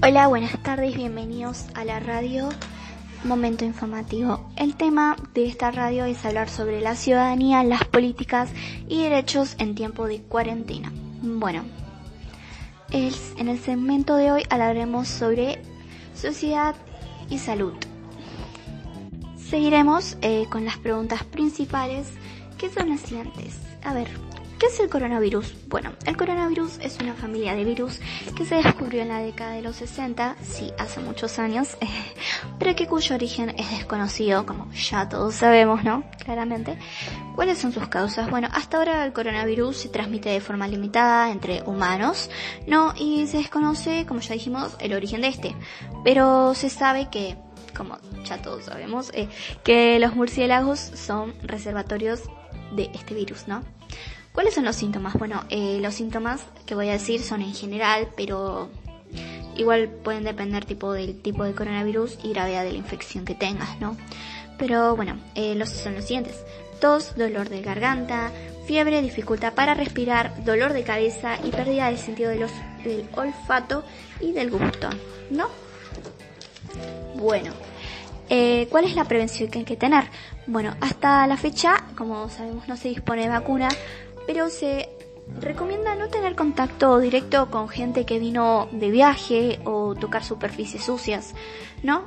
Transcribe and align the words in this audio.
Hola, 0.00 0.28
buenas 0.28 0.62
tardes, 0.62 0.94
bienvenidos 0.94 1.66
a 1.74 1.84
la 1.84 1.98
radio 1.98 2.50
Momento 3.24 3.64
Informativo. 3.64 4.48
El 4.54 4.76
tema 4.76 5.16
de 5.34 5.46
esta 5.46 5.72
radio 5.72 6.04
es 6.04 6.24
hablar 6.24 6.48
sobre 6.48 6.80
la 6.80 6.94
ciudadanía, 6.94 7.64
las 7.64 7.84
políticas 7.84 8.48
y 8.88 9.02
derechos 9.02 9.56
en 9.58 9.74
tiempo 9.74 10.06
de 10.06 10.22
cuarentena. 10.22 10.92
Bueno, 11.20 11.64
en 12.92 13.48
el 13.48 13.58
segmento 13.58 14.14
de 14.14 14.30
hoy 14.30 14.42
hablaremos 14.50 15.08
sobre 15.08 15.60
sociedad 16.14 16.76
y 17.28 17.38
salud. 17.38 17.74
Seguiremos 19.36 20.16
eh, 20.22 20.46
con 20.48 20.64
las 20.64 20.76
preguntas 20.76 21.24
principales 21.24 22.06
que 22.56 22.70
son 22.70 22.90
las 22.90 23.00
siguientes. 23.00 23.58
A 23.82 23.94
ver, 23.94 24.08
¿Qué 24.58 24.66
es 24.66 24.80
el 24.80 24.88
coronavirus? 24.88 25.54
Bueno, 25.68 25.92
el 26.04 26.16
coronavirus 26.16 26.78
es 26.80 26.98
una 26.98 27.14
familia 27.14 27.54
de 27.54 27.62
virus 27.62 28.00
que 28.36 28.44
se 28.44 28.56
descubrió 28.56 29.02
en 29.02 29.08
la 29.08 29.20
década 29.20 29.52
de 29.52 29.62
los 29.62 29.76
60, 29.76 30.34
sí, 30.42 30.72
hace 30.78 30.98
muchos 30.98 31.38
años, 31.38 31.76
pero 32.58 32.74
que 32.74 32.88
cuyo 32.88 33.14
origen 33.14 33.50
es 33.50 33.70
desconocido, 33.70 34.46
como 34.46 34.68
ya 34.72 35.08
todos 35.08 35.36
sabemos, 35.36 35.84
¿no? 35.84 36.02
Claramente. 36.24 36.76
¿Cuáles 37.36 37.58
son 37.58 37.70
sus 37.70 37.86
causas? 37.86 38.28
Bueno, 38.30 38.48
hasta 38.52 38.78
ahora 38.78 39.04
el 39.04 39.12
coronavirus 39.12 39.76
se 39.76 39.90
transmite 39.90 40.30
de 40.30 40.40
forma 40.40 40.66
limitada 40.66 41.30
entre 41.30 41.62
humanos, 41.62 42.28
¿no? 42.66 42.94
Y 42.98 43.28
se 43.28 43.36
desconoce, 43.38 44.06
como 44.06 44.18
ya 44.18 44.34
dijimos, 44.34 44.76
el 44.80 44.92
origen 44.92 45.20
de 45.20 45.28
este. 45.28 45.54
Pero 46.02 46.52
se 46.54 46.68
sabe 46.68 47.08
que 47.12 47.36
como 47.76 47.96
ya 48.24 48.42
todos 48.42 48.64
sabemos, 48.64 49.12
eh, 49.14 49.28
que 49.62 50.00
los 50.00 50.16
murciélagos 50.16 50.80
son 50.80 51.32
reservatorios 51.44 52.22
de 52.74 52.90
este 52.92 53.14
virus, 53.14 53.46
¿no? 53.46 53.62
¿Cuáles 54.38 54.54
son 54.54 54.66
los 54.66 54.76
síntomas? 54.76 55.14
Bueno, 55.14 55.42
eh, 55.48 55.80
los 55.82 55.94
síntomas 55.94 56.40
que 56.64 56.76
voy 56.76 56.88
a 56.90 56.92
decir 56.92 57.20
son 57.20 57.42
en 57.42 57.52
general, 57.52 58.06
pero 58.16 58.68
igual 59.56 59.88
pueden 59.88 60.22
depender 60.22 60.64
tipo 60.64 60.92
del 60.92 61.20
tipo 61.20 61.42
de 61.42 61.56
coronavirus 61.56 62.20
y 62.22 62.34
gravedad 62.34 62.62
de 62.62 62.70
la 62.70 62.78
infección 62.78 63.24
que 63.24 63.34
tengas, 63.34 63.80
¿no? 63.80 63.96
Pero 64.56 64.94
bueno, 64.94 65.18
eh, 65.34 65.56
los 65.56 65.70
son 65.70 65.96
los 65.96 66.04
siguientes. 66.04 66.36
Tos, 66.80 67.16
dolor 67.16 67.48
de 67.48 67.62
garganta, 67.62 68.30
fiebre, 68.64 69.02
dificultad 69.02 69.54
para 69.54 69.74
respirar, 69.74 70.44
dolor 70.44 70.72
de 70.72 70.84
cabeza 70.84 71.36
y 71.42 71.50
pérdida 71.50 71.86
del 71.86 71.98
sentido 71.98 72.30
del 72.30 72.46
olfato 73.16 73.82
y 74.20 74.30
del 74.30 74.52
gusto, 74.52 74.88
¿no? 75.32 75.48
Bueno, 77.16 77.50
eh, 78.30 78.68
¿cuál 78.70 78.84
es 78.84 78.94
la 78.94 79.04
prevención 79.04 79.50
que 79.50 79.58
hay 79.58 79.64
que 79.64 79.76
tener? 79.76 80.04
Bueno, 80.46 80.76
hasta 80.80 81.26
la 81.26 81.36
fecha, 81.36 81.84
como 81.96 82.28
sabemos, 82.30 82.68
no 82.68 82.76
se 82.76 82.88
dispone 82.88 83.22
de 83.22 83.28
vacuna, 83.28 83.68
pero 84.28 84.50
se 84.50 84.90
recomienda 85.40 85.96
no 85.96 86.08
tener 86.08 86.36
contacto 86.36 86.98
directo 86.98 87.50
con 87.50 87.66
gente 87.70 88.04
que 88.04 88.18
vino 88.18 88.68
de 88.72 88.90
viaje 88.90 89.58
o 89.64 89.94
tocar 89.94 90.22
superficies 90.22 90.84
sucias, 90.84 91.34
¿no? 91.82 92.04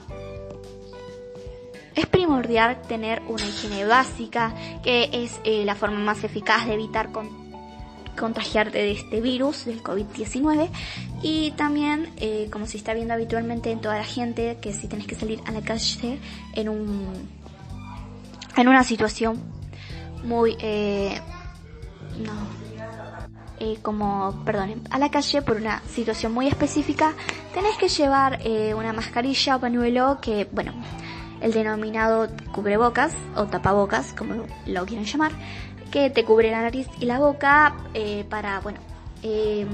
Es 1.95 2.05
primordial 2.05 2.79
tener 2.83 3.23
una 3.27 3.43
higiene 3.43 3.85
básica, 3.85 4.53
que 4.83 5.09
es 5.11 5.39
eh, 5.45 5.65
la 5.65 5.73
forma 5.73 5.97
más 5.97 6.23
eficaz 6.23 6.67
de 6.67 6.75
evitar 6.75 7.09
contagiarte 8.15 8.77
de 8.77 8.91
este 8.91 9.19
virus, 9.19 9.65
del 9.65 9.81
COVID-19. 9.81 10.69
Y 11.23 11.51
también, 11.57 12.13
eh, 12.17 12.49
como 12.51 12.67
se 12.67 12.77
está 12.77 12.93
viendo 12.93 13.15
habitualmente 13.15 13.71
en 13.71 13.81
toda 13.81 13.97
la 13.97 14.05
gente, 14.05 14.59
que 14.61 14.73
si 14.73 14.87
tenés 14.87 15.07
que 15.07 15.15
salir 15.15 15.41
a 15.47 15.51
la 15.51 15.61
calle 15.61 16.19
en 16.53 16.69
un 16.69 17.41
en 18.57 18.67
una 18.67 18.83
situación 18.83 19.41
muy 20.23 20.55
eh, 20.59 21.19
no. 22.19 22.71
Eh, 23.63 23.77
como, 23.83 24.41
perdón, 24.43 24.81
a 24.89 24.97
la 24.97 25.11
calle 25.11 25.43
por 25.43 25.57
una 25.57 25.81
situación 25.87 26.33
muy 26.33 26.47
específica, 26.47 27.13
tenés 27.53 27.77
que 27.77 27.89
llevar 27.89 28.39
eh, 28.43 28.73
una 28.73 28.91
mascarilla 28.91 29.55
o 29.55 29.59
pañuelo 29.59 30.17
que, 30.19 30.47
bueno, 30.51 30.73
el 31.41 31.53
denominado 31.53 32.27
cubrebocas 32.53 33.13
o 33.35 33.45
tapabocas, 33.45 34.13
como 34.13 34.45
lo 34.65 34.85
quieren 34.87 35.05
llamar, 35.05 35.31
que 35.91 36.09
te 36.09 36.25
cubre 36.25 36.49
la 36.49 36.63
nariz 36.63 36.87
y 36.99 37.05
la 37.05 37.19
boca 37.19 37.75
eh, 37.93 38.25
para, 38.27 38.61
bueno, 38.61 38.79
em, 39.21 39.67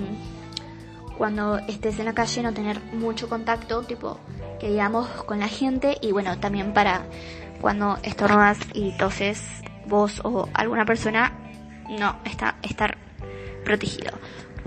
cuando 1.18 1.58
estés 1.59 1.97
en 2.00 2.06
la 2.06 2.14
calle 2.14 2.44
no 2.44 2.53
tener 2.53 2.81
mucho 2.94 3.30
contacto, 3.30 3.84
tipo, 3.84 4.20
que 4.59 4.68
digamos, 4.68 5.08
con 5.24 5.40
la 5.40 5.47
gente 5.47 5.97
y, 6.02 6.12
bueno, 6.12 6.38
también 6.40 6.74
para 6.74 7.06
cuando 7.62 7.97
estornudas 8.03 8.58
y 8.74 8.92
toses 8.97 9.42
vos 9.88 10.20
o 10.26 10.50
alguna 10.53 10.84
persona 10.86 11.47
no, 11.90 12.18
está 12.25 12.58
estar 12.62 12.98
protegido. 13.64 14.12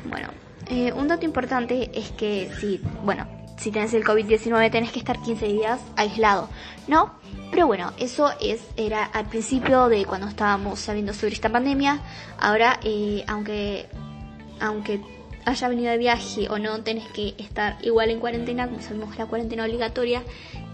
Bueno, 0.04 0.28
eh, 0.66 0.92
un 0.92 1.08
dato 1.08 1.24
importante 1.24 1.90
es 1.94 2.10
que 2.12 2.50
si, 2.60 2.80
bueno, 3.04 3.26
si 3.56 3.70
tenés 3.70 3.92
el 3.94 4.04
COVID-19 4.04 4.70
tenés 4.70 4.92
que 4.92 4.98
estar 4.98 5.20
15 5.20 5.46
días 5.46 5.80
aislado, 5.96 6.48
¿no? 6.88 7.14
Pero 7.50 7.66
bueno, 7.66 7.92
eso 7.98 8.30
es 8.40 8.62
era 8.76 9.04
al 9.04 9.26
principio 9.26 9.88
de 9.88 10.04
cuando 10.04 10.28
estábamos 10.28 10.78
sabiendo 10.78 11.12
sobre 11.12 11.34
esta 11.34 11.48
pandemia. 11.48 12.00
Ahora, 12.38 12.78
eh, 12.84 13.24
aunque 13.26 13.88
aunque 14.60 15.00
haya 15.44 15.68
venido 15.68 15.90
de 15.90 15.98
viaje 15.98 16.48
o 16.48 16.58
no, 16.58 16.82
tenés 16.82 17.08
que 17.08 17.34
estar 17.38 17.76
igual 17.82 18.10
en 18.10 18.20
cuarentena, 18.20 18.68
como 18.68 18.80
sabemos 18.80 19.18
la 19.18 19.26
cuarentena 19.26 19.64
obligatoria 19.64 20.22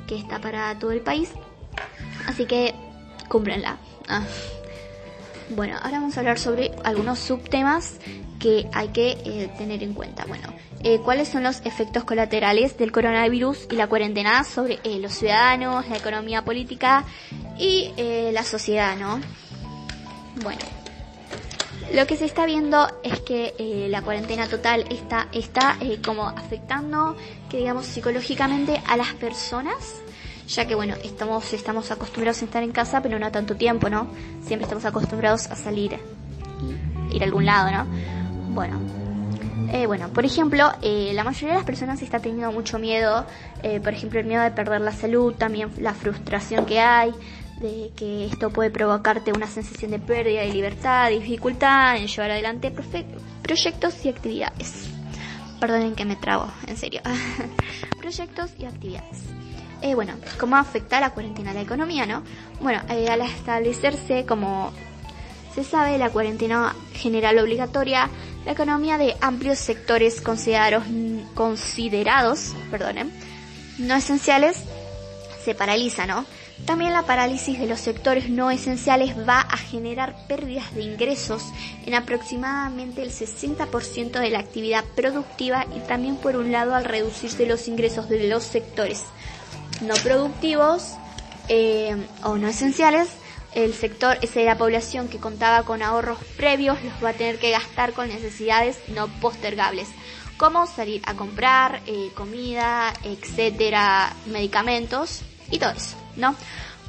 que 0.06 0.16
está 0.16 0.40
para 0.40 0.78
todo 0.78 0.92
el 0.92 1.00
país. 1.00 1.32
Así 2.26 2.46
que 2.46 2.74
cúmplenla. 3.28 3.78
Ah. 4.08 4.22
Bueno, 5.50 5.76
ahora 5.80 6.00
vamos 6.00 6.16
a 6.16 6.20
hablar 6.20 6.38
sobre 6.38 6.72
algunos 6.82 7.20
subtemas 7.20 7.98
que 8.40 8.68
hay 8.72 8.88
que 8.88 9.10
eh, 9.24 9.50
tener 9.56 9.82
en 9.82 9.94
cuenta. 9.94 10.24
Bueno, 10.26 10.48
eh, 10.82 10.98
¿cuáles 11.04 11.28
son 11.28 11.44
los 11.44 11.64
efectos 11.64 12.04
colaterales 12.04 12.76
del 12.76 12.90
coronavirus 12.90 13.68
y 13.70 13.76
la 13.76 13.86
cuarentena 13.86 14.42
sobre 14.42 14.80
eh, 14.82 14.98
los 14.98 15.12
ciudadanos, 15.12 15.88
la 15.88 15.96
economía 15.96 16.44
política 16.44 17.04
y 17.58 17.92
la 18.32 18.42
sociedad, 18.42 18.96
no? 18.96 19.20
Bueno, 20.42 20.60
lo 21.94 22.06
que 22.06 22.16
se 22.16 22.26
está 22.26 22.44
viendo 22.44 22.88
es 23.02 23.20
que 23.20 23.86
la 23.88 24.02
cuarentena 24.02 24.46
total 24.48 24.84
está, 24.90 25.28
está 25.32 25.78
como 26.04 26.28
afectando, 26.28 27.16
que 27.48 27.58
digamos, 27.58 27.86
psicológicamente 27.86 28.82
a 28.86 28.96
las 28.96 29.14
personas 29.14 30.02
ya 30.48 30.66
que 30.66 30.74
bueno, 30.74 30.94
estamos, 31.02 31.52
estamos 31.52 31.90
acostumbrados 31.90 32.42
a 32.42 32.44
estar 32.44 32.62
en 32.62 32.72
casa, 32.72 33.02
pero 33.02 33.18
no 33.18 33.30
tanto 33.30 33.56
tiempo, 33.56 33.88
¿no? 33.88 34.08
Siempre 34.44 34.64
estamos 34.64 34.84
acostumbrados 34.84 35.46
a 35.48 35.56
salir, 35.56 35.98
ir 37.12 37.22
a 37.22 37.24
algún 37.24 37.46
lado, 37.46 37.70
¿no? 37.70 37.86
Bueno, 38.54 38.80
eh, 39.72 39.86
bueno, 39.86 40.08
por 40.08 40.24
ejemplo, 40.24 40.72
eh, 40.82 41.10
la 41.14 41.24
mayoría 41.24 41.48
de 41.48 41.54
las 41.56 41.66
personas 41.66 42.00
está 42.00 42.20
teniendo 42.20 42.52
mucho 42.52 42.78
miedo, 42.78 43.26
eh, 43.62 43.80
por 43.80 43.92
ejemplo, 43.92 44.20
el 44.20 44.26
miedo 44.26 44.42
de 44.42 44.50
perder 44.52 44.80
la 44.80 44.92
salud, 44.92 45.34
también 45.34 45.70
la 45.78 45.92
frustración 45.92 46.66
que 46.66 46.78
hay, 46.78 47.12
de 47.60 47.90
que 47.96 48.26
esto 48.26 48.50
puede 48.50 48.70
provocarte 48.70 49.32
una 49.32 49.46
sensación 49.46 49.90
de 49.90 49.98
pérdida 49.98 50.42
de 50.42 50.52
libertad, 50.52 51.10
dificultad 51.10 51.96
en 51.96 52.06
llevar 52.06 52.30
adelante 52.30 52.72
proyectos 53.42 54.04
y 54.04 54.08
actividades. 54.08 54.88
Perdonen 55.58 55.94
que 55.94 56.04
me 56.04 56.16
trago, 56.16 56.48
en 56.66 56.76
serio. 56.76 57.00
proyectos 58.00 58.52
y 58.58 58.66
actividades. 58.66 59.22
Eh, 59.82 59.94
bueno, 59.94 60.14
cómo 60.38 60.56
afecta 60.56 61.00
la 61.00 61.10
cuarentena 61.10 61.50
a 61.50 61.54
la 61.54 61.60
economía, 61.60 62.06
¿no? 62.06 62.22
Bueno, 62.60 62.80
eh, 62.88 63.08
al 63.08 63.20
establecerse, 63.20 64.24
como 64.26 64.72
se 65.54 65.64
sabe, 65.64 65.98
la 65.98 66.10
cuarentena 66.10 66.74
general 66.94 67.38
obligatoria, 67.38 68.08
la 68.44 68.52
economía 68.52 68.98
de 68.98 69.16
amplios 69.20 69.58
sectores 69.58 70.20
considerados, 70.20 70.84
considerados 71.34 72.54
perdonen, 72.70 73.12
no 73.78 73.94
esenciales 73.94 74.62
se 75.44 75.54
paraliza, 75.54 76.06
¿no? 76.06 76.24
También 76.64 76.92
la 76.92 77.02
parálisis 77.02 77.58
de 77.58 77.66
los 77.66 77.80
sectores 77.80 78.30
no 78.30 78.50
esenciales 78.50 79.14
va 79.28 79.40
a 79.40 79.58
generar 79.58 80.16
pérdidas 80.26 80.74
de 80.74 80.82
ingresos 80.82 81.44
en 81.84 81.94
aproximadamente 81.94 83.02
el 83.02 83.10
60% 83.10 84.18
de 84.18 84.30
la 84.30 84.38
actividad 84.38 84.84
productiva 84.96 85.66
y 85.76 85.80
también 85.80 86.16
por 86.16 86.34
un 86.36 86.50
lado 86.50 86.74
al 86.74 86.84
reducirse 86.84 87.44
los 87.46 87.68
ingresos 87.68 88.08
de 88.08 88.28
los 88.28 88.42
sectores 88.42 89.04
no 89.80 89.94
productivos 90.02 90.94
eh, 91.48 91.96
o 92.22 92.36
no 92.36 92.48
esenciales, 92.48 93.08
el 93.54 93.72
sector 93.72 94.18
ese 94.20 94.40
de 94.40 94.46
la 94.46 94.58
población 94.58 95.08
que 95.08 95.18
contaba 95.18 95.62
con 95.62 95.82
ahorros 95.82 96.18
previos 96.36 96.82
los 96.82 96.92
va 97.02 97.10
a 97.10 97.14
tener 97.14 97.38
que 97.38 97.50
gastar 97.50 97.92
con 97.92 98.08
necesidades 98.08 98.78
no 98.88 99.08
postergables, 99.08 99.88
como 100.36 100.66
salir 100.66 101.00
a 101.06 101.14
comprar 101.14 101.80
eh, 101.86 102.10
comida, 102.14 102.92
etcétera, 103.02 104.12
medicamentos 104.26 105.22
y 105.50 105.58
todo 105.58 105.70
eso, 105.70 105.96
¿no? 106.16 106.36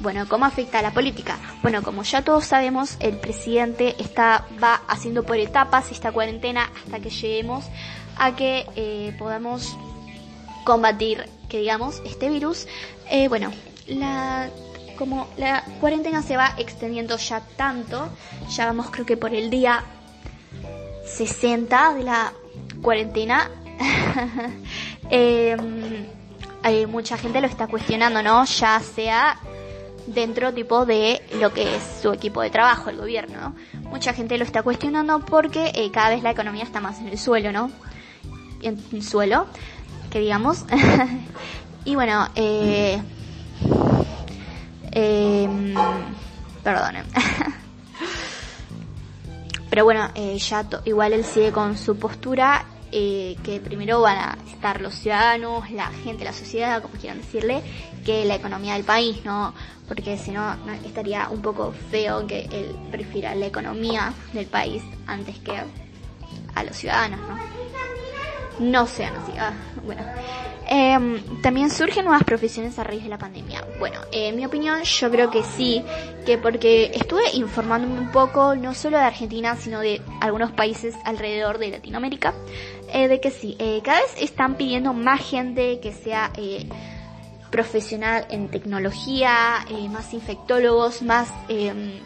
Bueno, 0.00 0.28
¿cómo 0.28 0.44
afecta 0.44 0.78
a 0.78 0.82
la 0.82 0.92
política? 0.92 1.38
Bueno, 1.62 1.82
como 1.82 2.04
ya 2.04 2.22
todos 2.22 2.44
sabemos, 2.44 2.96
el 3.00 3.16
presidente 3.16 3.96
está, 3.98 4.46
va 4.62 4.82
haciendo 4.86 5.24
por 5.24 5.38
etapas 5.38 5.90
esta 5.90 6.12
cuarentena 6.12 6.70
hasta 6.84 7.00
que 7.00 7.10
lleguemos 7.10 7.64
a 8.16 8.36
que 8.36 8.66
eh, 8.76 9.16
podamos 9.18 9.76
combatir, 10.64 11.28
que 11.48 11.58
digamos, 11.58 12.02
este 12.04 12.28
virus. 12.28 12.66
Eh, 13.10 13.28
bueno, 13.28 13.50
la, 13.86 14.50
como 14.96 15.28
la 15.36 15.64
cuarentena 15.80 16.22
se 16.22 16.36
va 16.36 16.54
extendiendo 16.58 17.16
ya 17.16 17.40
tanto, 17.56 18.08
ya 18.50 18.66
vamos 18.66 18.88
creo 18.90 19.06
que 19.06 19.16
por 19.16 19.34
el 19.34 19.50
día 19.50 19.84
60 21.04 21.94
de 21.94 22.02
la 22.02 22.32
cuarentena, 22.82 23.50
em, 25.10 26.06
hay 26.62 26.86
mucha 26.86 27.16
gente 27.16 27.40
lo 27.40 27.46
está 27.46 27.66
cuestionando, 27.66 28.22
¿no? 28.22 28.44
Ya 28.44 28.80
sea 28.80 29.38
dentro 30.06 30.52
tipo 30.52 30.86
de 30.86 31.22
lo 31.40 31.52
que 31.52 31.76
es 31.76 31.82
su 32.02 32.12
equipo 32.12 32.40
de 32.40 32.50
trabajo, 32.50 32.90
el 32.90 32.96
gobierno. 32.96 33.54
Mucha 33.84 34.12
gente 34.12 34.38
lo 34.38 34.44
está 34.44 34.62
cuestionando 34.62 35.20
porque 35.20 35.72
eh, 35.74 35.90
cada 35.90 36.10
vez 36.10 36.22
la 36.22 36.30
economía 36.30 36.64
está 36.64 36.80
más 36.80 36.98
en 37.00 37.08
el 37.08 37.18
suelo, 37.18 37.52
¿no? 37.52 37.70
En 38.62 38.82
el 38.92 39.02
suelo, 39.02 39.46
que 40.10 40.20
digamos. 40.20 40.64
y 41.84 41.94
bueno, 41.94 42.28
eh, 42.34 43.00
eh. 44.92 45.48
Pero 49.70 49.84
bueno, 49.84 50.08
eh, 50.14 50.38
ya 50.38 50.66
igual 50.84 51.12
él 51.12 51.24
sigue 51.24 51.52
con 51.52 51.76
su 51.76 51.96
postura 51.98 52.64
eh, 52.90 53.36
que 53.42 53.60
primero 53.60 54.00
van 54.00 54.16
a 54.16 54.38
estar 54.50 54.80
los 54.80 54.94
ciudadanos, 54.94 55.70
la 55.70 55.88
gente, 55.88 56.24
la 56.24 56.32
sociedad, 56.32 56.80
como 56.82 56.94
quieran 56.94 57.18
decirle, 57.18 57.62
que 58.04 58.24
la 58.24 58.34
economía 58.34 58.74
del 58.74 58.84
país, 58.84 59.24
¿no? 59.24 59.52
Porque 59.86 60.16
si 60.16 60.30
no, 60.30 60.56
estaría 60.84 61.28
un 61.28 61.42
poco 61.42 61.72
feo 61.90 62.26
que 62.26 62.48
él 62.50 62.76
prefiera 62.90 63.34
la 63.34 63.46
economía 63.46 64.12
del 64.32 64.46
país 64.46 64.82
antes 65.06 65.38
que 65.38 65.52
a 66.54 66.64
los 66.64 66.76
ciudadanos, 66.76 67.20
¿no? 67.20 67.36
No 68.58 68.86
sean 68.86 69.14
así. 69.16 69.32
Ah, 69.38 69.52
bueno. 69.84 70.02
Eh, 70.70 71.22
también 71.42 71.70
surgen 71.70 72.04
nuevas 72.04 72.24
profesiones 72.24 72.78
a 72.78 72.84
raíz 72.84 73.02
de 73.02 73.08
la 73.08 73.16
pandemia. 73.16 73.64
Bueno, 73.78 74.00
en 74.12 74.36
mi 74.36 74.44
opinión 74.44 74.82
yo 74.82 75.10
creo 75.10 75.30
que 75.30 75.42
sí, 75.42 75.82
que 76.26 76.36
porque 76.36 76.90
estuve 76.94 77.22
informándome 77.32 77.98
un 77.98 78.10
poco, 78.10 78.54
no 78.54 78.74
solo 78.74 78.98
de 78.98 79.04
Argentina, 79.04 79.56
sino 79.56 79.80
de 79.80 80.02
algunos 80.20 80.52
países 80.52 80.94
alrededor 81.06 81.56
de 81.56 81.70
Latinoamérica, 81.70 82.34
eh, 82.92 83.08
de 83.08 83.18
que 83.18 83.30
sí, 83.30 83.56
eh, 83.58 83.80
cada 83.82 84.00
vez 84.00 84.14
están 84.20 84.56
pidiendo 84.56 84.92
más 84.92 85.22
gente 85.22 85.80
que 85.80 85.92
sea 85.92 86.32
eh, 86.36 86.68
profesional 87.50 88.26
en 88.28 88.48
tecnología, 88.48 89.64
más 89.90 90.12
infectólogos, 90.12 91.00
más, 91.00 91.32
em, 91.48 91.98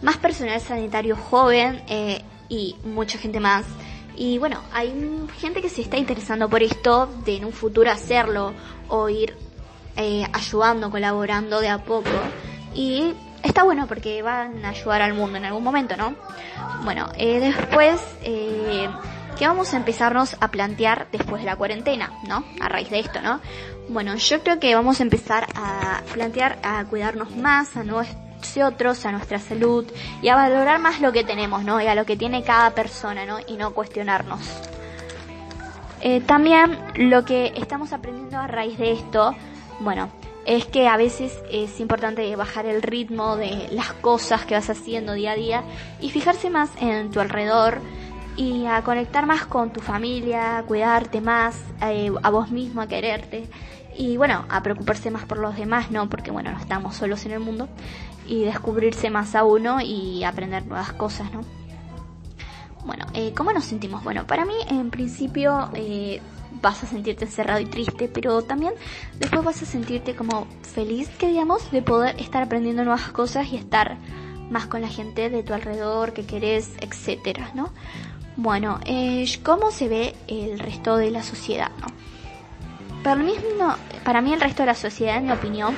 más 0.00 0.16
personal 0.18 0.60
sanitario 0.60 1.16
joven 1.16 1.82
y 2.48 2.76
mucha 2.84 3.18
gente 3.18 3.40
más. 3.40 3.64
Y 4.16 4.38
bueno, 4.38 4.60
hay 4.72 4.92
gente 5.38 5.62
que 5.62 5.68
se 5.68 5.82
está 5.82 5.96
interesando 5.96 6.48
por 6.48 6.62
esto 6.62 7.08
de 7.24 7.36
en 7.36 7.44
un 7.44 7.52
futuro 7.52 7.90
hacerlo 7.90 8.52
o 8.88 9.08
ir 9.08 9.36
eh, 9.96 10.26
ayudando, 10.32 10.90
colaborando 10.90 11.60
de 11.60 11.68
a 11.68 11.78
poco. 11.78 12.10
Y 12.74 13.14
está 13.42 13.62
bueno 13.64 13.86
porque 13.86 14.22
van 14.22 14.64
a 14.64 14.70
ayudar 14.70 15.02
al 15.02 15.14
mundo 15.14 15.38
en 15.38 15.44
algún 15.44 15.64
momento, 15.64 15.96
¿no? 15.96 16.14
Bueno, 16.84 17.08
eh, 17.16 17.40
después, 17.40 18.00
eh, 18.22 18.88
¿qué 19.38 19.46
vamos 19.46 19.74
a 19.74 19.76
empezarnos 19.76 20.36
a 20.40 20.48
plantear 20.48 21.08
después 21.10 21.42
de 21.42 21.46
la 21.46 21.56
cuarentena, 21.56 22.12
¿no? 22.26 22.44
A 22.60 22.68
raíz 22.68 22.90
de 22.90 23.00
esto, 23.00 23.20
¿no? 23.20 23.40
Bueno, 23.88 24.14
yo 24.14 24.42
creo 24.42 24.60
que 24.60 24.74
vamos 24.74 25.00
a 25.00 25.02
empezar 25.02 25.46
a 25.54 26.02
plantear 26.12 26.58
a 26.62 26.84
cuidarnos 26.84 27.34
más, 27.36 27.76
a 27.76 27.84
no 27.84 28.00
otros, 28.62 29.04
a 29.06 29.12
nuestra 29.12 29.38
salud 29.38 29.86
y 30.20 30.28
a 30.28 30.36
valorar 30.36 30.78
más 30.78 31.00
lo 31.00 31.12
que 31.12 31.24
tenemos, 31.24 31.64
¿no? 31.64 31.80
Y 31.80 31.86
a 31.86 31.94
lo 31.94 32.04
que 32.04 32.16
tiene 32.16 32.42
cada 32.42 32.70
persona, 32.70 33.24
¿no? 33.24 33.38
Y 33.46 33.56
no 33.56 33.72
cuestionarnos. 33.72 34.40
Eh, 36.00 36.20
también 36.20 36.78
lo 36.96 37.24
que 37.24 37.52
estamos 37.56 37.92
aprendiendo 37.92 38.38
a 38.38 38.48
raíz 38.48 38.76
de 38.78 38.92
esto, 38.92 39.36
bueno, 39.80 40.10
es 40.44 40.66
que 40.66 40.88
a 40.88 40.96
veces 40.96 41.38
es 41.50 41.78
importante 41.78 42.34
bajar 42.34 42.66
el 42.66 42.82
ritmo 42.82 43.36
de 43.36 43.68
las 43.70 43.92
cosas 43.92 44.44
que 44.44 44.54
vas 44.54 44.68
haciendo 44.68 45.12
día 45.12 45.32
a 45.32 45.36
día 45.36 45.62
y 46.00 46.10
fijarse 46.10 46.50
más 46.50 46.70
en 46.80 47.10
tu 47.10 47.20
alrededor 47.20 47.80
y 48.36 48.66
a 48.66 48.82
conectar 48.82 49.26
más 49.26 49.46
con 49.46 49.72
tu 49.72 49.80
familia, 49.80 50.58
a 50.58 50.62
cuidarte 50.62 51.20
más, 51.20 51.60
eh, 51.82 52.10
a 52.22 52.30
vos 52.30 52.50
mismo, 52.50 52.80
a 52.80 52.86
quererte 52.86 53.48
y 53.96 54.16
bueno, 54.16 54.44
a 54.48 54.62
preocuparse 54.62 55.10
más 55.10 55.24
por 55.24 55.38
los 55.38 55.56
demás, 55.56 55.90
¿no? 55.90 56.08
Porque 56.08 56.30
bueno, 56.30 56.50
no 56.50 56.58
estamos 56.58 56.96
solos 56.96 57.26
en 57.26 57.32
el 57.32 57.40
mundo 57.40 57.68
y 58.26 58.44
descubrirse 58.44 59.10
más 59.10 59.34
a 59.34 59.44
uno 59.44 59.80
y 59.80 60.24
aprender 60.24 60.66
nuevas 60.66 60.92
cosas, 60.92 61.32
¿no? 61.32 61.42
Bueno, 62.84 63.06
eh, 63.14 63.32
¿cómo 63.36 63.52
nos 63.52 63.64
sentimos? 63.64 64.02
Bueno, 64.02 64.26
para 64.26 64.44
mí 64.44 64.54
en 64.68 64.90
principio 64.90 65.70
eh, 65.74 66.20
vas 66.60 66.82
a 66.82 66.86
sentirte 66.86 67.26
encerrado 67.26 67.60
y 67.60 67.66
triste, 67.66 68.08
pero 68.08 68.42
también 68.42 68.72
después 69.18 69.44
vas 69.44 69.62
a 69.62 69.66
sentirte 69.66 70.16
como 70.16 70.46
feliz, 70.62 71.08
que 71.10 71.28
digamos, 71.28 71.70
de 71.70 71.82
poder 71.82 72.18
estar 72.20 72.42
aprendiendo 72.42 72.84
nuevas 72.84 73.10
cosas 73.10 73.52
y 73.52 73.56
estar 73.56 73.98
más 74.50 74.66
con 74.66 74.82
la 74.82 74.88
gente 74.88 75.30
de 75.30 75.42
tu 75.42 75.54
alrededor 75.54 76.12
que 76.12 76.26
querés, 76.26 76.72
etcétera, 76.80 77.50
¿no? 77.54 77.70
Bueno, 78.36 78.80
eh, 78.86 79.26
¿cómo 79.42 79.70
se 79.70 79.88
ve 79.88 80.14
el 80.26 80.58
resto 80.58 80.96
de 80.96 81.10
la 81.10 81.22
sociedad, 81.22 81.70
no? 81.80 81.86
Para 83.02 83.16
mí, 83.16 83.34
para 84.04 84.20
mí 84.20 84.32
el 84.32 84.40
resto 84.40 84.62
de 84.62 84.66
la 84.66 84.74
sociedad, 84.74 85.16
en 85.16 85.26
mi 85.26 85.32
opinión, 85.32 85.74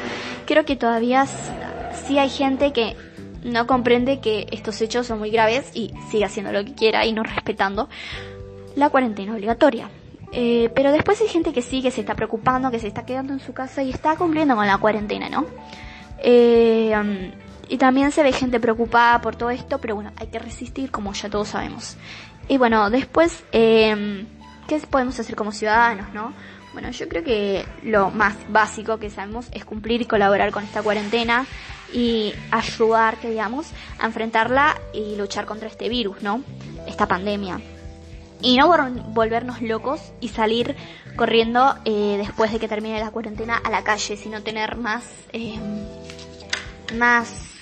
creo 0.47 0.65
que 0.65 0.77
todavía 0.77 1.27
sí 2.07 2.19
hay 2.19 2.29
gente 2.29 2.73
que 2.73 2.97
no 3.43 3.67
comprende 3.67 4.21
que 4.21 4.47
estos 4.53 4.81
hechos 4.81 5.07
son 5.07 5.19
muy 5.19 5.31
graves 5.31 5.71
y 5.75 5.93
sigue 6.11 6.25
haciendo 6.25 6.53
lo 6.53 6.65
que 6.65 6.75
quiera 6.75 7.07
y 7.07 7.13
no 7.13 7.23
respetando 7.23 7.89
la 8.77 8.91
cuarentena 8.91 9.35
obligatoria. 9.35 9.89
Eh, 10.33 10.71
pero 10.75 10.91
después 10.91 11.21
hay 11.21 11.29
gente 11.29 11.53
que 11.53 11.63
sí, 11.63 11.81
que 11.81 11.91
se 11.91 12.01
está 12.01 12.15
preocupando, 12.15 12.71
que 12.71 12.81
se 12.81 12.89
está 12.89 13.07
quedando 13.07 13.33
en 13.33 13.41
su 13.41 13.53
casa 13.53 13.83
y 13.83 13.91
está 13.91 14.17
cumpliendo 14.17 14.57
con 14.57 14.67
la 14.67 14.79
cuarentena, 14.79 15.29
¿no? 15.29 15.47
Eh, 16.19 16.93
um, 16.99 17.31
y 17.69 17.79
también 17.79 18.11
se 18.11 18.23
ve 18.23 18.33
gente 18.33 18.59
preocupada 18.61 19.21
por 19.21 19.37
todo 19.37 19.51
esto, 19.51 19.79
pero 19.79 19.95
bueno, 19.95 20.11
hay 20.17 20.27
que 20.27 20.39
resistir 20.39 20.91
como 20.91 21.13
ya 21.13 21.31
todos 21.31 21.49
sabemos. 21.49 21.97
Y 22.49 22.59
bueno, 22.59 22.91
después, 22.91 23.45
eh, 23.53 24.27
¿qué 24.69 24.79
podemos 24.91 25.19
hacer 25.19 25.37
como 25.37 25.53
ciudadanos, 25.53 26.13
no? 26.13 26.33
Bueno, 26.75 26.91
yo 26.91 27.09
creo 27.09 27.23
que 27.23 27.65
lo 27.85 28.11
más 28.11 28.35
básico 28.49 28.99
que 28.99 29.09
sabemos 29.09 29.47
es 29.53 29.65
cumplir 29.65 30.03
y 30.03 30.07
colaborar 30.07 30.51
con 30.51 30.65
esta 30.65 30.83
cuarentena 30.83 31.47
y 31.93 32.35
ayudar, 32.51 33.19
que 33.19 33.31
digamos, 33.31 33.69
a 34.01 34.07
enfrentarla 34.07 34.75
y 34.93 35.15
luchar 35.15 35.47
contra 35.47 35.69
este 35.69 35.89
virus, 35.89 36.21
¿no? 36.23 36.43
Esta 36.89 37.07
pandemia. 37.07 37.61
Y 38.41 38.59
no 38.59 38.69
volvernos 39.11 39.63
locos 39.63 40.01
y 40.21 40.29
salir 40.29 40.75
corriendo 41.17 41.77
eh, 41.85 42.17
después 42.19 42.53
de 42.53 42.59
que 42.59 42.67
termine 42.67 42.99
la 42.99 43.13
cuarentena 43.13 43.57
a 43.57 43.71
la 43.71 43.85
calle, 43.85 44.17
sino 44.17 44.43
tener 44.43 44.77
más, 44.77 45.05
eh, 45.33 45.59
más 46.99 47.54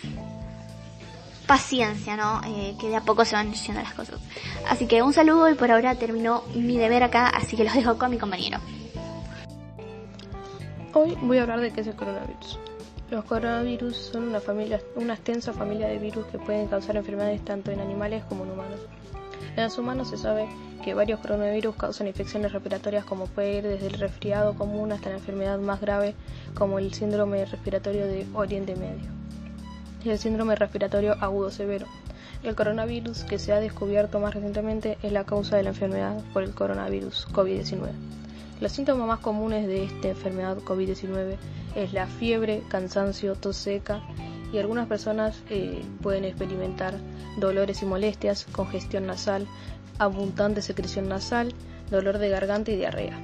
paciencia, 1.47 2.17
¿no? 2.17 2.41
Eh, 2.47 2.75
que 2.81 2.89
de 2.89 2.97
a 2.97 3.01
poco 3.01 3.25
se 3.25 3.35
van 3.35 3.51
diciendo 3.51 3.83
las 3.83 3.95
cosas. 3.95 4.21
Así 4.69 4.87
que 4.87 5.03
un 5.03 5.13
saludo 5.13 5.49
y 5.51 5.55
por 5.55 5.71
ahora 5.71 5.95
termino 5.95 6.43
mi 6.55 6.79
deber 6.79 7.03
acá, 7.03 7.29
así 7.29 7.57
que 7.57 7.65
los 7.65 7.75
dejo 7.75 7.99
con 7.99 8.11
mi 8.11 8.19
compañero. 8.19 8.59
Hoy 10.95 11.17
voy 11.23 11.39
a 11.39 11.43
hablar 11.43 11.61
de 11.61 11.73
qué 11.73 11.81
es 11.81 11.87
el 11.87 11.95
coronavirus. 11.95 12.59
Los 13.11 13.25
coronavirus 13.25 13.97
son 13.97 14.29
una, 14.29 14.41
familia, 14.41 14.81
una 14.97 15.15
extensa 15.15 15.53
familia 15.53 15.89
de 15.89 15.99
virus 15.99 16.27
que 16.27 16.39
pueden 16.39 16.67
causar 16.69 16.97
enfermedades 16.97 17.45
tanto 17.45 17.71
en 17.71 17.81
animales 17.81 18.25
como 18.25 18.45
en 18.45 18.53
humanos. 18.53 18.81
En 19.57 19.65
los 19.65 19.77
humanos 19.77 20.09
se 20.09 20.17
sabe 20.17 20.49
que 20.83 20.95
varios 20.95 21.21
coronavirus 21.21 21.77
causan 21.77 22.09
infecciones 22.09 22.53
respiratorias 22.53 23.05
como 23.05 23.27
puede 23.27 23.59
ir 23.59 23.65
desde 23.65 23.87
el 23.87 23.95
resfriado 23.95 24.55
común 24.55 24.93
hasta 24.93 25.11
la 25.11 25.17
enfermedad 25.17 25.59
más 25.59 25.81
grave 25.81 26.15
como 26.55 26.79
el 26.79 26.93
síndrome 26.93 27.45
respiratorio 27.45 28.07
de 28.07 28.27
Oriente 28.35 28.75
Medio 28.77 29.22
el 30.11 30.19
síndrome 30.19 30.57
respiratorio 30.57 31.17
agudo 31.21 31.51
severo. 31.51 31.87
El 32.43 32.55
coronavirus 32.55 33.25
que 33.25 33.39
se 33.39 33.53
ha 33.53 33.61
descubierto 33.61 34.19
más 34.19 34.35
recientemente 34.35 34.99
es 35.03 35.13
la 35.13 35.25
causa 35.25 35.57
de 35.57 35.63
la 35.63 35.71
enfermedad 35.71 36.21
por 36.33 36.43
el 36.43 36.55
coronavirus 36.55 37.29
COVID-19. 37.29 37.91
Los 38.61 38.73
síntomas 38.73 39.07
más 39.07 39.21
comunes 39.21 39.67
de 39.67 39.85
esta 39.85 40.09
enfermedad 40.09 40.59
COVID-19 40.59 41.37
es 41.75 41.93
la 41.93 42.07
fiebre, 42.07 42.63
cansancio, 42.69 43.35
tos 43.35 43.57
seca 43.57 44.01
y 44.53 44.59
algunas 44.59 44.87
personas 44.87 45.43
eh, 45.51 45.83
pueden 46.03 46.25
experimentar 46.25 46.95
dolores 47.39 47.83
y 47.83 47.87
molestias, 47.87 48.47
congestión 48.53 49.07
nasal, 49.07 49.47
abundante 49.99 50.63
secreción 50.63 51.09
nasal, 51.09 51.55
dolor 51.91 52.19
de 52.19 52.29
garganta 52.29 52.71
y 52.71 52.77
diarrea. 52.77 53.19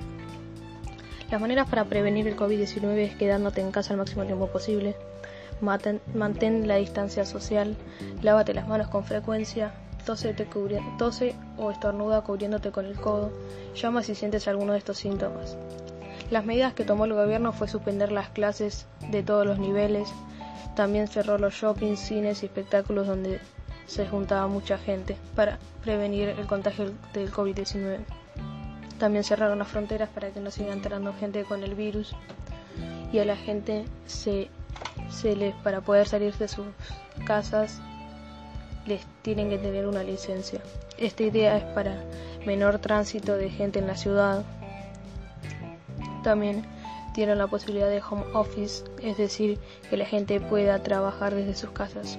Las 1.31 1.41
maneras 1.41 1.69
para 1.69 1.85
prevenir 1.85 2.27
el 2.27 2.37
COVID-19 2.37 2.97
es 2.97 3.17
quedándote 3.17 3.61
en 3.61 3.71
casa 3.71 3.93
el 3.93 3.99
máximo 3.99 4.25
tiempo 4.25 4.47
posible, 4.47 4.97
mantén 5.61 6.69
la 6.69 6.77
distancia 6.77 7.25
social, 7.25 7.77
lávate 8.23 8.55
las 8.55 8.69
manos 8.69 8.89
con 8.89 9.05
frecuencia, 9.05 9.73
tose, 10.05 11.35
o 11.59 11.71
estornuda 11.71 12.23
cubriéndote 12.23 12.71
con 12.71 12.87
el 12.87 12.97
codo. 12.97 13.31
Llama 13.75 14.03
si 14.03 14.15
sientes 14.15 14.49
alguno 14.49 14.73
de 14.73 14.79
estos 14.79 14.99
síntomas. 14.99 15.57
Las 16.31 16.45
medidas 16.45 16.75
que 16.75 16.85
tomó 16.85 17.05
el 17.05 17.15
gobierno 17.15 17.53
fue 17.53 17.69
suspender 17.69 18.13
las 18.13 18.29
clases 18.31 18.87
de 19.11 19.23
todos 19.23 19.47
los 19.47 19.59
niveles. 19.59 20.09
También 20.77 21.09
cerró 21.09 21.39
los 21.39 21.55
shoppings, 21.55 22.01
cines 22.01 22.43
y 22.43 22.47
espectáculos 22.47 23.07
donde 23.07 23.41
se 23.87 24.07
juntaba 24.07 24.47
mucha 24.47 24.79
gente 24.79 25.17
para 25.35 25.59
prevenir 25.83 26.29
el 26.29 26.47
contagio 26.47 26.93
del 27.15 27.33
COVID-19. 27.33 27.99
También 28.99 29.25
cerraron 29.25 29.59
las 29.59 29.69
fronteras 29.69 30.09
para 30.09 30.31
que 30.31 30.41
no 30.41 30.51
siga 30.51 30.73
entrando 30.73 31.15
gente 31.15 31.45
con 31.45 31.63
el 31.63 31.75
virus 31.75 32.15
y 33.13 33.19
a 33.19 33.25
la 33.25 33.37
gente 33.37 33.85
se, 34.07 34.51
se 35.11 35.37
les 35.37 35.55
para 35.57 35.81
poder 35.81 36.07
salir 36.09 36.35
de 36.37 36.49
sus 36.49 36.67
casas 37.27 37.81
les 38.87 39.07
tienen 39.23 39.51
que 39.51 39.59
tener 39.59 39.87
una 39.87 40.03
licencia. 40.03 40.61
Esta 40.97 41.23
idea 41.23 41.57
es 41.57 41.65
para 41.75 42.03
menor 42.47 42.79
tránsito 42.79 43.37
de 43.37 43.51
gente 43.51 43.79
en 43.79 43.87
la 43.87 43.97
ciudad. 43.97 44.45
También 46.25 46.65
tienen 47.15 47.39
la 47.39 47.47
posibilidad 47.47 47.89
de 47.89 48.03
home 48.03 48.25
office, 48.33 48.85
es 49.03 49.17
decir, 49.17 49.59
que 49.91 49.97
la 49.97 50.07
gente 50.07 50.41
pueda 50.41 50.83
trabajar 50.83 51.35
desde 51.35 51.55
sus 51.55 51.71
casas. 51.71 52.19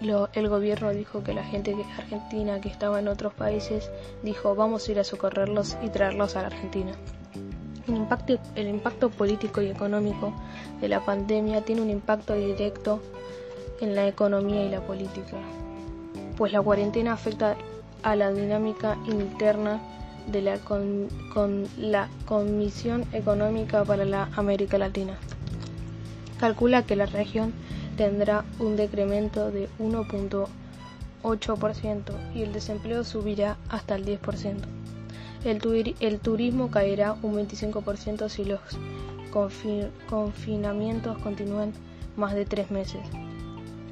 el 0.00 0.48
gobierno 0.48 0.90
dijo 0.90 1.22
que 1.22 1.34
la 1.34 1.44
gente 1.44 1.76
argentina 1.96 2.60
que 2.60 2.68
estaba 2.68 2.98
en 2.98 3.08
otros 3.08 3.34
países 3.34 3.90
dijo 4.22 4.54
vamos 4.54 4.88
a 4.88 4.92
ir 4.92 4.98
a 5.00 5.04
socorrerlos 5.04 5.76
y 5.82 5.88
traerlos 5.88 6.36
a 6.36 6.42
la 6.42 6.48
Argentina. 6.48 6.92
El 7.88 8.68
impacto, 8.68 9.08
político 9.08 9.62
y 9.62 9.68
económico 9.68 10.34
de 10.80 10.88
la 10.88 11.04
pandemia 11.04 11.62
tiene 11.62 11.80
un 11.80 11.88
impacto 11.88 12.34
directo 12.34 13.00
en 13.80 13.94
la 13.94 14.06
economía 14.06 14.62
y 14.62 14.68
la 14.68 14.82
política, 14.82 15.38
pues 16.36 16.52
la 16.52 16.60
cuarentena 16.60 17.14
afecta 17.14 17.56
a 18.02 18.14
la 18.14 18.30
dinámica 18.30 18.98
interna 19.06 19.80
de 20.30 20.42
la, 20.42 20.58
la 21.78 22.10
Comisión 22.26 23.06
Económica 23.14 23.84
para 23.84 24.04
la 24.04 24.28
América 24.36 24.76
Latina. 24.76 25.16
Calcula 26.38 26.82
que 26.82 26.94
la 26.94 27.06
región 27.06 27.54
tendrá 27.96 28.44
un 28.58 28.76
decremento 28.76 29.50
de 29.50 29.70
1.8% 29.78 32.02
y 32.34 32.42
el 32.42 32.52
desempleo 32.52 33.02
subirá 33.02 33.56
hasta 33.70 33.96
el 33.96 34.04
10%. 34.04 34.77
El, 35.48 35.94
el 36.00 36.20
turismo 36.20 36.70
caerá 36.70 37.16
un 37.22 37.34
25% 37.36 38.28
si 38.28 38.44
los 38.44 38.60
confinamientos 40.10 41.18
continúan 41.18 41.72
más 42.16 42.34
de 42.34 42.44
tres 42.44 42.70
meses. 42.70 43.00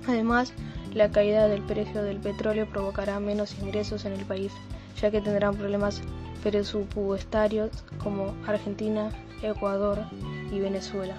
Además, 0.06 0.52
la 0.94 1.10
caída 1.10 1.48
del 1.48 1.62
precio 1.62 2.02
del 2.02 2.18
petróleo 2.18 2.68
provocará 2.68 3.20
menos 3.20 3.58
ingresos 3.58 4.04
en 4.04 4.12
el 4.12 4.26
país, 4.26 4.52
ya 5.00 5.10
que 5.10 5.20
tendrán 5.22 5.56
problemas 5.56 6.02
presupuestarios 6.42 7.70
como 8.02 8.34
Argentina, 8.46 9.10
Ecuador 9.42 10.04
y 10.52 10.60
Venezuela. 10.60 11.14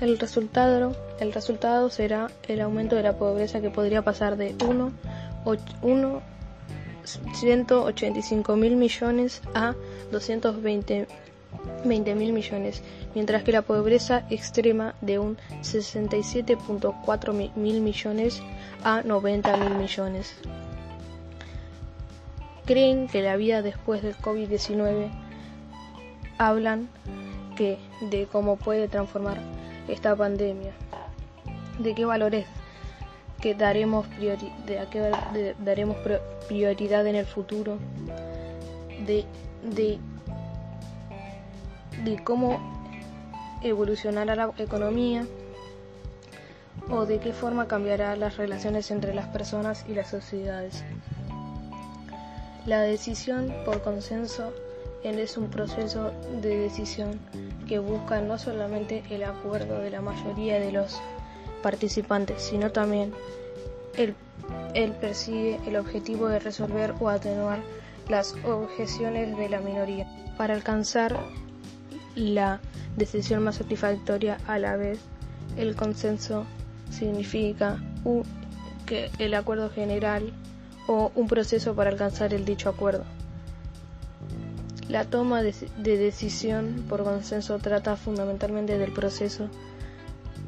El 0.00 0.18
resultado, 0.18 0.96
el 1.20 1.32
resultado 1.32 1.88
será 1.90 2.30
el 2.48 2.60
aumento 2.60 2.96
de 2.96 3.02
la 3.02 3.16
pobreza 3.16 3.60
que 3.60 3.70
podría 3.70 4.02
pasar 4.02 4.36
de 4.36 4.56
1, 4.64 6.22
185 7.34 8.56
mil 8.56 8.76
millones 8.76 9.40
a 9.54 9.74
220 10.12 11.06
20 11.84 12.14
mil 12.14 12.32
millones, 12.32 12.82
mientras 13.14 13.42
que 13.42 13.52
la 13.52 13.62
pobreza 13.62 14.24
extrema 14.30 14.94
de 15.00 15.18
un 15.18 15.38
67.4 15.62 17.52
mil 17.56 17.80
millones 17.80 18.42
a 18.84 19.02
90 19.02 19.56
mil 19.56 19.74
millones. 19.76 20.34
Creen 22.66 23.08
que 23.08 23.22
la 23.22 23.36
vida 23.36 23.62
después 23.62 24.02
del 24.02 24.16
COVID-19 24.16 25.10
hablan 26.36 26.88
que 27.56 27.78
de 28.02 28.26
cómo 28.26 28.56
puede 28.56 28.88
transformar 28.88 29.38
esta 29.88 30.14
pandemia, 30.14 30.72
de 31.78 31.94
qué 31.94 32.04
valores 32.04 32.46
que 33.40 33.54
daremos, 33.54 34.06
de 34.18 35.54
daremos 35.64 35.96
prioridad 36.48 37.06
en 37.06 37.16
el 37.16 37.26
futuro, 37.26 37.78
de, 39.06 39.24
de 39.62 39.98
de 42.04 42.22
cómo 42.22 42.60
evolucionará 43.62 44.36
la 44.36 44.52
economía 44.58 45.26
o 46.90 47.06
de 47.06 47.18
qué 47.18 47.32
forma 47.32 47.66
cambiará 47.66 48.16
las 48.16 48.36
relaciones 48.36 48.90
entre 48.90 49.14
las 49.14 49.26
personas 49.28 49.84
y 49.88 49.94
las 49.94 50.08
sociedades. 50.08 50.84
La 52.66 52.80
decisión 52.80 53.52
por 53.64 53.82
consenso 53.82 54.52
es 55.02 55.36
un 55.36 55.48
proceso 55.48 56.12
de 56.42 56.56
decisión 56.56 57.18
que 57.66 57.78
busca 57.78 58.20
no 58.20 58.38
solamente 58.38 59.02
el 59.10 59.24
acuerdo 59.24 59.80
de 59.80 59.90
la 59.90 60.00
mayoría 60.00 60.60
de 60.60 60.72
los 60.72 61.00
participantes, 61.62 62.42
sino 62.42 62.70
también 62.72 63.12
el, 63.96 64.14
el 64.74 64.92
persigue 64.92 65.58
el 65.66 65.76
objetivo 65.76 66.28
de 66.28 66.38
resolver 66.38 66.94
o 67.00 67.08
atenuar 67.08 67.60
las 68.08 68.34
objeciones 68.44 69.36
de 69.36 69.48
la 69.48 69.60
minoría 69.60 70.06
para 70.36 70.54
alcanzar 70.54 71.18
la 72.14 72.60
decisión 72.96 73.42
más 73.44 73.56
satisfactoria 73.56 74.38
a 74.46 74.58
la 74.58 74.76
vez. 74.76 74.98
El 75.56 75.74
consenso 75.76 76.44
significa 76.90 77.78
que 78.86 79.10
el 79.18 79.34
acuerdo 79.34 79.70
general 79.70 80.32
o 80.86 81.12
un 81.14 81.28
proceso 81.28 81.74
para 81.74 81.90
alcanzar 81.90 82.32
el 82.32 82.44
dicho 82.44 82.68
acuerdo. 82.68 83.04
La 84.88 85.04
toma 85.04 85.42
de, 85.42 85.52
decisión 85.76 86.86
por 86.88 87.04
consenso 87.04 87.58
trata 87.58 87.96
fundamentalmente 87.96 88.78
del 88.78 88.92
proceso, 88.92 89.48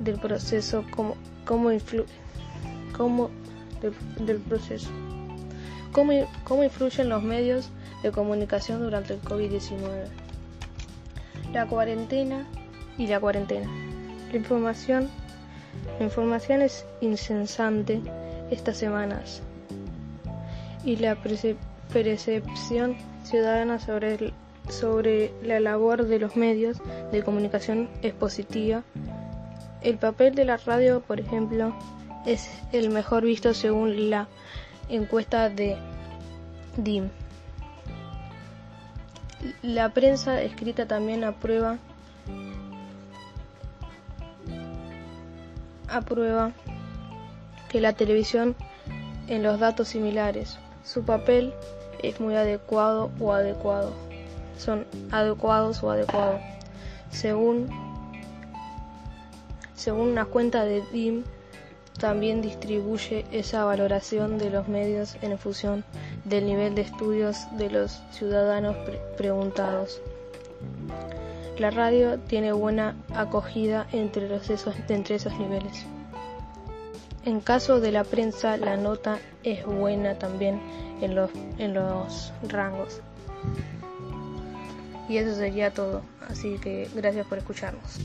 del 0.01 0.19
proceso 0.19 0.85
como, 0.91 1.17
como, 1.45 1.71
influ, 1.71 2.05
como 2.97 3.31
del, 4.19 4.39
proceso. 4.41 4.91
Cómo, 5.93 6.13
cómo 6.45 6.65
influyen 6.65 7.09
los 7.09 7.23
medios 7.23 7.71
de 8.03 8.11
comunicación 8.11 8.81
durante 8.81 9.15
el 9.15 9.23
COVID-19 9.23 10.09
la 11.53 11.67
cuarentena 11.67 12.47
y 12.97 13.07
la 13.07 13.21
cuarentena. 13.21 13.69
La 14.31 14.37
información, 14.37 15.09
la 15.99 16.05
información 16.05 16.63
es 16.63 16.87
incesante 17.01 18.01
estas 18.51 18.77
semanas 18.77 19.43
y 20.85 20.97
la 20.97 21.17
percepción 21.93 22.97
ciudadana 23.25 23.79
sobre, 23.79 24.33
sobre 24.69 25.33
la 25.43 25.61
labor 25.61 26.07
de 26.07 26.19
los 26.19 26.37
medios 26.37 26.79
de 27.13 27.23
comunicación 27.23 27.89
es 28.03 28.15
positiva. 28.15 28.83
El 29.83 29.97
papel 29.97 30.35
de 30.35 30.45
la 30.45 30.57
radio, 30.59 31.01
por 31.01 31.21
ejemplo, 31.21 31.75
es 32.27 32.51
el 32.73 32.91
mejor 32.91 33.25
visto 33.25 33.55
según 33.55 34.11
la 34.11 34.29
encuesta 34.89 35.49
de 35.49 35.77
DIM. 36.77 37.09
La 39.63 39.89
prensa 39.91 40.43
escrita 40.43 40.87
también 40.87 41.25
aprueba 41.25 41.79
aprueba 45.89 46.53
que 47.69 47.81
la 47.81 47.95
televisión 47.95 48.55
en 49.29 49.43
los 49.43 49.59
datos 49.59 49.89
similares. 49.89 50.59
Su 50.85 51.05
papel 51.05 51.55
es 52.03 52.21
muy 52.21 52.35
adecuado 52.35 53.11
o 53.21 53.33
adecuado. 53.33 53.93
Son 54.59 54.87
adecuados 55.11 55.83
o 55.83 55.91
adecuados. 55.91 56.41
Según, 57.11 57.69
según 59.81 60.09
una 60.09 60.27
cuenta 60.27 60.67
de 60.67 60.83
DIM, 60.93 61.25
también 61.99 62.43
distribuye 62.43 63.25
esa 63.33 63.65
valoración 63.65 64.37
de 64.37 64.51
los 64.51 64.69
medios 64.69 65.17
en 65.23 65.39
función 65.39 65.85
del 66.27 66.45
nivel 66.45 66.75
de 66.75 66.83
estudios 66.83 67.39
de 67.57 67.71
los 67.71 68.03
ciudadanos 68.11 68.77
preguntados. 69.17 70.03
La 71.59 71.71
radio 71.71 72.19
tiene 72.19 72.53
buena 72.53 72.95
acogida 73.15 73.87
entre, 73.93 74.35
esos, 74.35 74.75
entre 74.89 75.15
esos 75.15 75.33
niveles. 75.39 75.87
En 77.25 77.41
caso 77.41 77.81
de 77.81 77.93
la 77.93 78.05
prensa, 78.05 78.59
la 78.59 78.77
nota 78.77 79.19
es 79.45 79.65
buena 79.65 80.19
también 80.19 80.61
en 81.01 81.15
los, 81.15 81.31
en 81.57 81.73
los 81.73 82.35
rangos. 82.47 83.01
Y 85.09 85.17
eso 85.17 85.35
sería 85.35 85.73
todo. 85.73 86.03
Así 86.29 86.59
que 86.59 86.87
gracias 86.95 87.27
por 87.27 87.39
escucharnos. 87.39 87.99